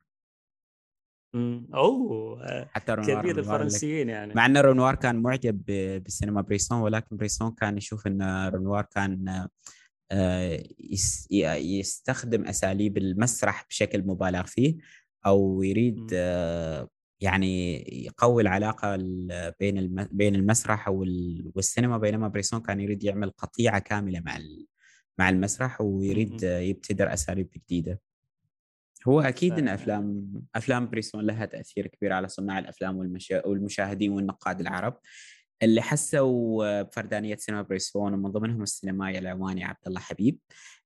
أوه 1.75 2.67
حتى 2.71 2.93
رونوار 2.93 3.21
كبير 3.21 3.39
الفرنسيين 3.39 4.09
يعني. 4.09 4.35
مع 4.35 4.47
إن 4.47 4.57
رونوار 4.57 4.95
كان 4.95 5.17
معجب 5.17 5.65
بالسينما 6.05 6.41
بريسون 6.41 6.79
ولكن 6.79 7.17
بريسون 7.17 7.51
كان 7.51 7.77
يشوف 7.77 8.07
إن 8.07 8.49
رونوار 8.49 8.85
كان 8.85 9.49
آه، 10.13 10.63
يستخدم 11.61 12.45
أساليب 12.45 12.99
المسرح 12.99 13.67
بشكل 13.69 14.07
مبالغ 14.07 14.43
فيه 14.43 14.77
أو 15.27 15.63
يريد 15.63 16.11
يعني 17.21 17.77
يقوي 18.07 18.43
العلاقة 18.43 18.97
بين 19.61 20.07
بين 20.13 20.35
المسرح 20.35 20.89
والسينما 21.55 21.99
بينما 21.99 22.29
بريسون 22.29 22.61
كان 22.61 22.81
يريد 22.81 23.05
يعمل 23.05 23.31
قطيعة 23.31 23.79
كاملة 23.79 24.21
مع 24.21 24.39
مع 25.19 25.29
المسرح 25.29 25.81
ويريد 25.81 26.43
يبتدر 26.43 27.13
أساليب 27.13 27.51
جديدة. 27.57 28.01
هو 29.09 29.21
أكيد 29.21 29.53
إن 29.53 29.69
أفلام 29.69 30.33
أفلام 30.55 30.91
بريسون 30.91 31.27
لها 31.27 31.47
تأثير 31.47 31.87
كبير 31.87 32.13
على 32.13 32.29
صناع 32.29 32.59
الأفلام 32.59 32.97
والمشاهدين 33.45 34.13
والنقاد 34.13 34.61
العرب. 34.61 34.99
اللي 35.63 35.83
حسوا 35.83 36.83
بفردانية 36.83 37.37
سينما 37.37 37.63
بريسون 37.63 38.15
ومن 38.15 38.31
ضمنهم 38.31 38.63
السينمائي 38.63 39.19
العماني 39.19 39.65
عبد 39.65 39.87
الله 39.87 40.01
حبيب. 40.01 40.39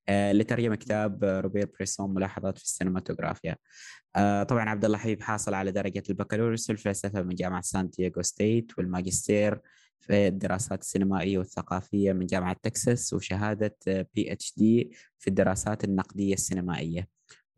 اللي 0.09 0.45
ترجم 0.45 0.75
كتاب 0.75 1.25
روبير 1.25 1.71
بريسون 1.79 2.15
ملاحظات 2.15 2.59
في 2.59 2.65
السينماتوغرافيا. 2.65 3.57
آه، 4.17 4.43
طبعا 4.43 4.69
عبد 4.69 4.85
الله 4.85 4.99
حبيب 4.99 5.23
حاصل 5.23 5.55
على 5.55 5.73
درجة 5.73 6.03
البكالوريوس 6.11 6.67
في 6.67 6.73
الفلسفة 6.73 7.23
من 7.23 7.35
جامعة 7.35 7.61
سان 7.63 7.80
دييغو 7.80 8.23
ستيت 8.23 8.79
والماجستير 8.79 9.61
في 10.01 10.29
الدراسات 10.29 10.83
السينمائية 10.83 11.39
والثقافية 11.39 12.13
من 12.13 12.27
جامعة 12.27 12.57
تكساس 12.63 13.13
وشهادة 13.13 13.77
PhD 13.87 14.91
في 15.19 15.29
الدراسات 15.29 15.85
النقدية 15.85 16.35
السينمائية. 16.35 17.09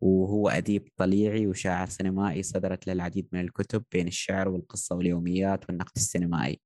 وهو 0.01 0.49
أديب 0.49 0.87
طليعي 0.97 1.47
وشاعر 1.47 1.87
سينمائي 1.89 2.43
صدرت 2.43 2.87
له 2.87 2.93
العديد 2.93 3.27
من 3.31 3.39
الكتب 3.39 3.83
بين 3.91 4.07
الشعر 4.07 4.49
والقصة 4.49 4.95
واليوميات 4.95 5.69
والنقد 5.69 5.91
السينمائي. 5.95 6.61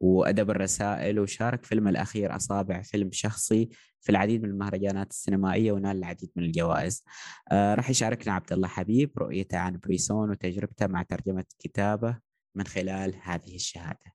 وأدب 0.00 0.50
الرسائل 0.50 1.20
وشارك 1.20 1.64
فيلم 1.64 1.88
الأخير 1.88 2.36
أصابع 2.36 2.82
فيلم 2.82 3.12
شخصي 3.12 3.68
في 4.00 4.10
العديد 4.10 4.42
من 4.42 4.50
المهرجانات 4.50 5.10
السينمائية 5.10 5.72
ونال 5.72 5.96
العديد 5.96 6.30
من 6.36 6.44
الجوائز. 6.44 7.04
آه 7.52 7.74
راح 7.74 7.90
يشاركنا 7.90 8.32
عبد 8.32 8.52
الله 8.52 8.68
حبيب 8.68 9.18
رؤيته 9.18 9.58
عن 9.58 9.78
بريسون 9.78 10.30
وتجربته 10.30 10.86
مع 10.86 11.02
ترجمة 11.02 11.44
كتابه 11.58 12.18
من 12.54 12.66
خلال 12.66 13.14
هذه 13.22 13.54
الشهادة. 13.54 14.14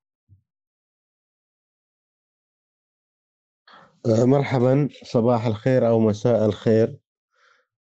آه 4.06 4.24
مرحبا. 4.24 4.88
صباح 5.04 5.46
الخير 5.46 5.88
أو 5.88 6.00
مساء 6.00 6.46
الخير. 6.46 6.98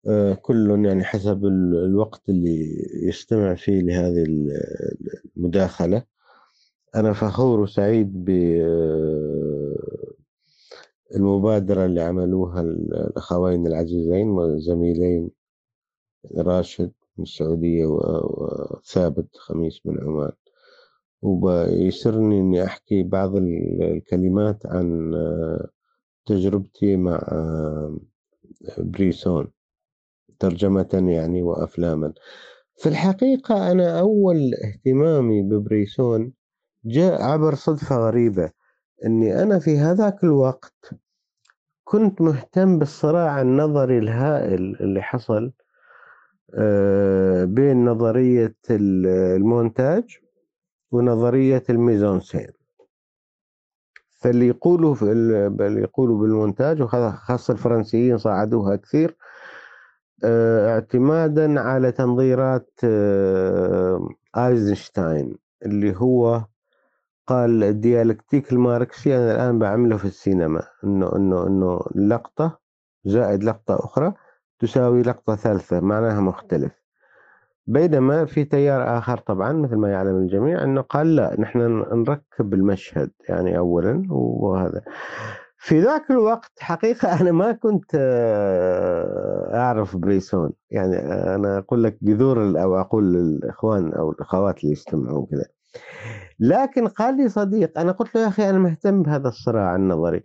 آه 0.08 0.34
كل 0.34 0.84
يعني 0.86 1.04
حسب 1.04 1.44
الوقت 1.44 2.28
اللي 2.28 2.86
يستمع 3.08 3.54
فيه 3.54 3.80
لهذه 3.80 4.24
المداخلة. 5.36 6.17
أنا 6.96 7.12
فخور 7.12 7.60
وسعيد 7.60 8.24
بالمبادرة 11.10 11.84
اللي 11.84 12.00
عملوها 12.00 12.60
الأخوين 12.60 13.66
العزيزين 13.66 14.58
زميلين 14.58 15.30
راشد 16.38 16.92
من 17.18 17.22
السعودية 17.24 17.86
وثابت 17.86 19.36
خميس 19.36 19.86
من 19.86 20.00
عمان 20.00 20.32
وبيسرني 21.22 22.40
إني 22.40 22.64
أحكي 22.64 23.02
بعض 23.02 23.36
الكلمات 23.36 24.66
عن 24.66 25.12
تجربتي 26.26 26.96
مع 26.96 27.20
بريسون 28.78 29.46
ترجمة 30.38 30.88
يعني 31.08 31.42
وأفلاما. 31.42 32.12
في 32.76 32.88
الحقيقة 32.88 33.72
أنا 33.72 34.00
أول 34.00 34.54
اهتمامي 34.54 35.42
ببريسون 35.42 36.32
جاء 36.84 37.22
عبر 37.22 37.54
صدفة 37.54 37.96
غريبة 37.96 38.50
أني 39.04 39.42
أنا 39.42 39.58
في 39.58 39.78
هذاك 39.78 40.24
الوقت 40.24 40.90
كنت 41.84 42.20
مهتم 42.20 42.78
بالصراع 42.78 43.40
النظري 43.40 43.98
الهائل 43.98 44.76
اللي 44.80 45.02
حصل 45.02 45.52
آه، 46.54 47.44
بين 47.44 47.84
نظرية 47.84 48.56
المونتاج 48.70 50.18
ونظرية 50.90 51.62
الميزونسين 51.70 52.48
فاللي 54.18 54.48
يقولوا 54.48 54.94
في 54.94 55.04
اللي 55.04 55.80
يقولوا 55.80 56.18
بالمونتاج 56.20 56.82
وخاصة 56.82 57.52
الفرنسيين 57.52 58.18
صعدوها 58.18 58.76
كثير 58.76 59.16
آه، 60.24 60.74
اعتمادا 60.74 61.60
على 61.60 61.92
تنظيرات 61.92 62.70
آه، 62.84 64.08
آيزنشتاين 64.36 65.38
اللي 65.66 65.96
هو 65.96 66.44
قال 67.28 67.64
الديالكتيك 67.64 68.52
الماركسي 68.52 69.16
أنا 69.16 69.34
الآن 69.34 69.58
بعمله 69.58 69.96
في 69.96 70.04
السينما. 70.04 70.62
إنه 70.84 71.16
إنه 71.16 71.46
إنه 71.46 71.80
لقطة 71.94 72.58
زائد 73.04 73.44
لقطة 73.44 73.74
أخرى 73.74 74.14
تساوي 74.58 75.02
لقطة 75.02 75.36
ثالثة 75.36 75.80
معناها 75.80 76.20
مختلف. 76.20 76.72
بينما 77.66 78.24
في 78.24 78.44
تيار 78.44 78.98
آخر 78.98 79.18
طبعا 79.18 79.52
مثل 79.52 79.76
ما 79.76 79.90
يعلم 79.92 80.16
الجميع 80.16 80.64
أنه 80.64 80.80
قال 80.80 81.16
لا 81.16 81.40
نحن 81.40 81.58
نركب 81.92 82.54
المشهد 82.54 83.10
يعني 83.28 83.58
أولا 83.58 84.06
وهذا. 84.10 84.82
في 85.58 85.80
ذاك 85.80 86.10
الوقت 86.10 86.52
حقيقة 86.58 87.08
أنا 87.20 87.32
ما 87.32 87.52
كنت 87.52 87.90
آه، 87.94 89.56
أعرف 89.56 89.96
بريسون. 89.96 90.52
يعني 90.70 90.96
أنا 91.34 91.58
أقول 91.58 91.84
لك 91.84 91.98
جذور 92.02 92.62
أو 92.62 92.80
أقول 92.80 93.12
للإخوان 93.12 93.92
أو 93.92 94.10
الأخوات 94.10 94.60
اللي 94.60 94.72
يستمعون 94.72 95.26
كذا. 95.30 95.44
لكن 96.40 96.88
قال 96.88 97.16
لي 97.16 97.28
صديق 97.28 97.78
أنا 97.78 97.92
قلت 97.92 98.14
له 98.14 98.20
يا 98.22 98.28
أخي 98.28 98.50
أنا 98.50 98.58
مهتم 98.58 99.02
بهذا 99.02 99.28
الصراع 99.28 99.76
النظري. 99.76 100.24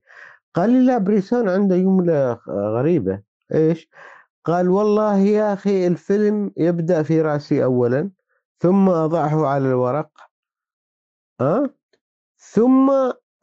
قال 0.54 0.70
لي 0.70 0.86
لا 0.86 0.98
بريسون 0.98 1.50
عنده 1.50 1.78
جملة 1.78 2.40
غريبة. 2.50 3.22
إيش؟ 3.54 3.90
قال 4.46 4.70
والله 4.70 5.18
يا 5.18 5.54
أخي 5.54 5.88
الفيلم 5.88 6.52
يبدأ 6.58 7.04
في 7.04 7.22
رأسي 7.22 7.64
أولا 7.64 8.12
ثم 8.60 8.90
أضعه 8.90 9.48
على 9.48 9.66
الورق 9.66 10.10
أه؟ 11.42 11.70
ثم 12.38 12.92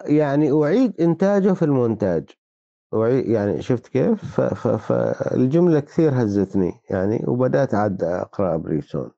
يعني 0.07 0.53
أعيد 0.53 1.01
إنتاجه 1.01 1.53
في 1.53 1.65
المونتاج. 1.65 2.31
يعني 3.11 3.63
شفت 3.63 3.87
كيف؟ 3.87 4.41
فالجملة 4.41 5.81
كثير 5.81 6.23
هزتني 6.23 6.73
يعني 6.91 7.25
وبدأت 7.29 7.75
عاد 7.75 8.03
أقرأ 8.05 8.57
بريسون. 8.57 9.11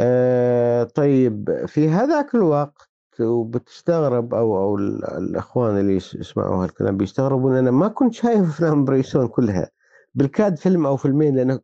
آه 0.00 0.84
طيب 0.84 1.66
في 1.66 1.88
هذاك 1.88 2.34
الوقت 2.34 2.90
وبتستغرب 3.20 4.34
أو 4.34 4.56
أو 4.58 4.76
الأخوان 5.18 5.78
اللي 5.80 5.96
يسمعوا 5.96 6.64
هالكلام 6.64 6.96
بيستغربوا 6.96 7.50
ان 7.50 7.56
أنا 7.56 7.70
ما 7.70 7.88
كنت 7.88 8.14
شايف 8.14 8.40
أفلام 8.50 8.84
بريسون 8.84 9.28
كلها. 9.28 9.70
بالكاد 10.14 10.56
فيلم 10.58 10.86
أو 10.86 10.96
فيلمين 10.96 11.36
لأن 11.36 11.60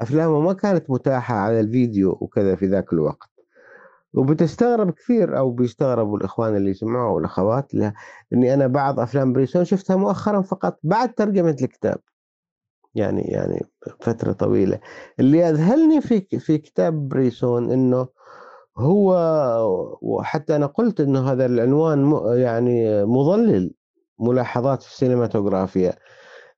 أفلامه 0.00 0.40
ما 0.40 0.52
كانت 0.52 0.90
متاحة 0.90 1.34
على 1.34 1.60
الفيديو 1.60 2.18
وكذا 2.20 2.54
في 2.56 2.66
ذاك 2.66 2.92
الوقت. 2.92 3.30
وبتستغرب 4.14 4.90
كثير 4.90 5.38
أو 5.38 5.50
بيستغربوا 5.50 6.18
الإخوان 6.18 6.56
اللي 6.56 6.70
يسمعوا 6.70 7.14
والأخوات 7.16 7.74
إني 8.32 8.54
أنا 8.54 8.66
بعض 8.66 9.00
أفلام 9.00 9.32
بريسون 9.32 9.64
شفتها 9.64 9.96
مؤخرا 9.96 10.42
فقط 10.42 10.78
بعد 10.82 11.14
ترجمة 11.14 11.56
الكتاب. 11.62 11.98
يعني 12.96 13.22
يعني 13.22 13.66
فترة 14.00 14.32
طويلة. 14.32 14.78
اللي 15.20 15.48
أذهلني 15.50 16.00
في 16.00 16.20
في 16.38 16.58
كتاب 16.58 17.08
بريسون 17.08 17.70
إنه 17.70 18.08
هو 18.78 19.14
وحتى 20.02 20.56
أنا 20.56 20.66
قلت 20.66 21.00
إنه 21.00 21.32
هذا 21.32 21.46
العنوان 21.46 22.20
يعني 22.36 23.04
مضلل 23.04 23.74
ملاحظات 24.18 24.82
في 24.82 24.90
السينماتوغرافيا. 24.92 25.94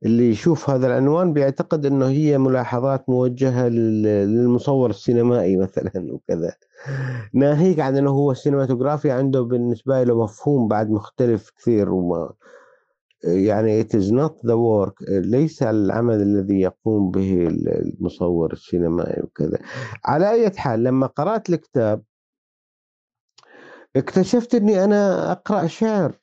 اللي 0.05 0.31
يشوف 0.31 0.71
هذا 0.71 0.87
العنوان 0.87 1.33
بيعتقد 1.33 1.87
إنه 1.87 2.07
هي 2.07 2.39
ملاحظات 2.39 3.11
موجهة 3.11 3.69
للمصور 3.69 4.91
السينمائي 4.91 5.57
مثلا 5.57 6.13
وكذا. 6.13 6.53
ناهيك 7.35 7.81
عن 7.81 7.97
إنه 7.97 8.11
هو 8.11 8.33
السينماتوغرافيا 8.33 9.15
عنده 9.15 9.41
بالنسبة 9.43 10.03
له 10.03 10.23
مفهوم 10.23 10.69
بعد 10.69 10.91
مختلف 10.91 11.51
كثير 11.59 11.91
وما 11.91 12.33
يعني 13.25 13.85
it 13.85 13.87
is 13.87 14.11
not 14.11 14.33
the 14.43 14.57
work. 14.57 14.95
ليس 15.11 15.63
العمل 15.63 16.23
الذي 16.23 16.61
يقوم 16.61 17.11
به 17.11 17.47
المصور 17.47 18.53
السينمائي 18.53 19.23
وكذا. 19.23 19.59
على 20.05 20.31
أي 20.31 20.51
حال 20.51 20.83
لما 20.83 21.07
قرأت 21.07 21.51
الكتاب 21.51 22.03
اكتشفت 23.97 24.55
أني 24.55 24.85
أنا 24.85 25.33
أقرأ 25.33 25.67
شعر. 25.67 26.19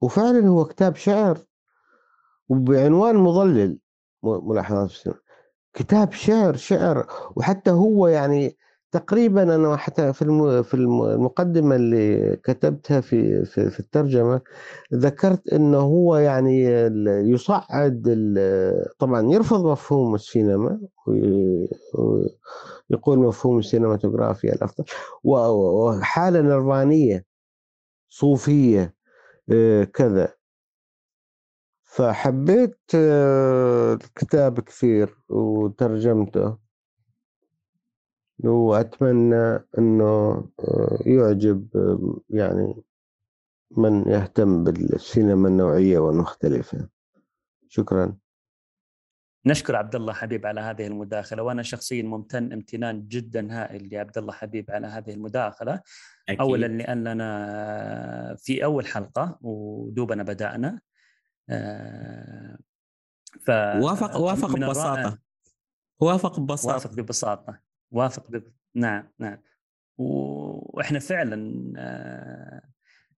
وفعلا 0.00 0.48
هو 0.48 0.64
كتاب 0.64 0.96
شعر 0.96 1.38
وبعنوان 2.48 3.16
مضلل 3.16 3.78
ملاحظات 4.22 4.92
كتاب 5.74 6.12
شعر 6.12 6.56
شعر. 6.56 7.06
وحتى 7.36 7.70
هو 7.70 8.06
يعني 8.06 8.56
تقريبا 8.94 9.42
أنا 9.54 9.76
حتى 9.76 10.12
في 10.12 10.62
في 10.62 10.74
المقدمة 10.74 11.76
اللي 11.76 12.36
كتبتها 12.36 13.00
في 13.00 13.44
في, 13.44 13.80
الترجمة 13.80 14.40
ذكرت 14.94 15.48
إنه 15.48 15.78
هو 15.78 16.16
يعني 16.16 16.62
يصعد 17.30 18.02
طبعا 18.98 19.32
يرفض 19.32 19.66
مفهوم 19.66 20.14
السينما 20.14 20.80
ويقول 21.06 23.18
مفهوم 23.18 23.58
السينماتوغرافيا 23.58 24.52
الأفضل. 24.52 24.84
وحالة 25.24 26.40
نرفانية 26.40 27.24
صوفية 28.08 28.94
آه، 29.52 29.84
كذا. 29.84 30.34
فحبيت 31.84 32.78
آه، 32.94 33.94
الكتاب 33.94 34.60
كثير 34.60 35.16
وترجمته. 35.28 36.63
وأتمنى 38.50 39.60
أنه 39.78 40.48
آه، 40.60 40.98
يعجب 41.06 41.68
يعني 42.30 42.82
من 43.76 44.08
يهتم 44.08 44.64
بالسينما 44.64 45.48
النوعية 45.48 45.98
والمختلفة. 45.98 46.88
شكرا. 47.68 48.16
نشكر 49.46 49.76
عبد 49.76 49.94
الله 49.94 50.12
حبيب 50.12 50.46
على 50.46 50.60
هذه 50.60 50.86
المداخلة 50.86 51.42
وأنا 51.42 51.62
شخصيا 51.62 52.02
ممتن 52.02 52.52
امتنان 52.52 53.08
جدا 53.08 53.52
هائل 53.52 53.88
لعبد 53.92 54.18
الله 54.18 54.32
حبيب 54.32 54.70
على 54.70 54.86
هذه 54.86 55.10
المداخلة. 55.10 55.80
أكيد. 56.28 56.40
اولا 56.40 56.66
لاننا 56.66 58.36
في 58.38 58.64
أول 58.64 58.86
حلقة 58.86 59.38
ودوبنا 59.40 60.22
بدأنا 60.22 60.80
آه، 61.50 62.58
ف 63.40 63.50
وافق 63.50 64.16
وافق 64.16 64.56
ببساطة. 64.56 65.18
وافق 66.00 66.40
ببساطة. 66.40 66.74
وافق 66.74 66.94
ببساطة. 66.94 67.60
وافق 67.94 68.30
ب... 68.30 68.42
نعم 68.74 69.08
نعم. 69.18 69.38
وإحنا 69.98 70.98
فعلا 70.98 71.72
آه، 71.76 72.62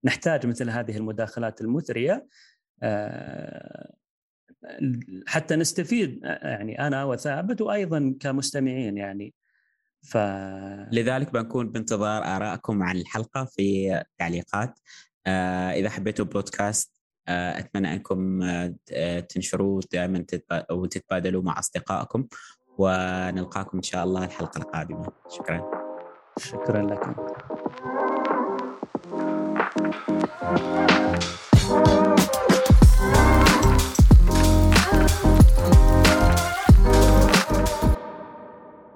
نحتاج 0.05 0.47
مثل 0.47 0.71
هذه 0.71 0.97
المداخلات 0.97 1.61
المثرية 1.61 2.27
آه، 2.83 3.95
حتى 5.27 5.57
نستفيد 5.57 6.21
يعني 6.25 6.87
أنا 6.87 7.05
وثابت 7.05 7.61
وأيضا 7.61 8.15
كمستمعين 8.21 8.97
يعني. 8.97 9.35
ف 10.03 10.17
لذلك 10.93 11.33
بنكون 11.33 11.73
بانتظار 11.73 12.25
ارائكم 12.25 12.83
عن 12.83 12.97
الحلقة 12.97 13.45
في 13.45 13.97
التعليقات. 13.99 14.79
إذا 15.77 15.91
حبيتوا 15.91 16.25
بودكاست 16.25 16.97
آه، 17.29 17.59
أتمنى 17.59 17.93
أنكم 17.93 18.43
آه، 18.43 19.21
تنشروه 19.21 19.83
دائما 19.93 20.25
وتتبادلوا 20.71 21.43
مع 21.43 21.59
أصدقائكم. 21.59 22.27
ونلقاكم 22.79 23.77
إن 23.79 23.83
شاء 23.83 24.05
الله 24.05 24.25
الحلقة 24.25 24.59
القادمة 24.59 25.07
شكرا 25.29 25.71
شكرا 26.39 26.83
لكم 26.83 27.15
Thank 31.69 31.89
you. 31.89 32.06